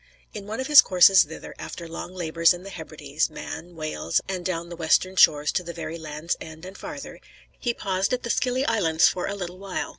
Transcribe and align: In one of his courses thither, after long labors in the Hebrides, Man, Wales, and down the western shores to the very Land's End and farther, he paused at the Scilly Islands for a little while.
In 0.33 0.47
one 0.47 0.59
of 0.59 0.65
his 0.65 0.81
courses 0.81 1.21
thither, 1.25 1.53
after 1.59 1.87
long 1.87 2.15
labors 2.15 2.55
in 2.55 2.63
the 2.63 2.71
Hebrides, 2.71 3.29
Man, 3.29 3.75
Wales, 3.75 4.19
and 4.27 4.43
down 4.43 4.69
the 4.69 4.75
western 4.75 5.15
shores 5.15 5.51
to 5.51 5.61
the 5.63 5.73
very 5.73 5.99
Land's 5.99 6.35
End 6.41 6.65
and 6.65 6.75
farther, 6.75 7.19
he 7.59 7.71
paused 7.71 8.11
at 8.11 8.23
the 8.23 8.31
Scilly 8.31 8.65
Islands 8.65 9.07
for 9.07 9.27
a 9.27 9.35
little 9.35 9.59
while. 9.59 9.89